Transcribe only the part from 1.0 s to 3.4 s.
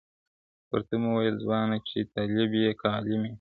مي ویل ځوانه چي طالب یې که عالم یې,